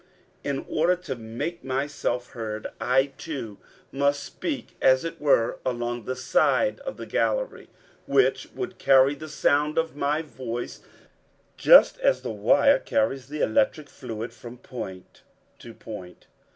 [0.43, 3.59] In order to make myself heard, I too
[3.91, 7.69] must speak as it were along the side of the gallery,
[8.07, 10.79] which would carry the sound of my voice
[11.55, 15.21] just as the wire carries the electric fluid from point
[15.59, 16.25] to point.